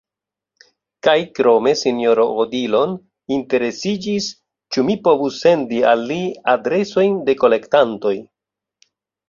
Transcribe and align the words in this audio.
Kaj 1.07 1.13
krome 1.39 1.73
Sinjoro 1.81 2.25
Odilon 2.45 2.95
interesiĝis, 3.37 4.31
ĉu 4.77 4.87
mi 4.89 4.97
povus 5.11 5.39
sendi 5.47 5.85
al 5.93 6.05
li 6.09 6.19
adresojn 6.57 7.23
de 7.31 7.39
kolektantoj. 7.47 8.19